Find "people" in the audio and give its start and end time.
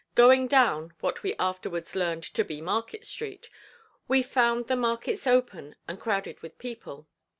6.57-7.05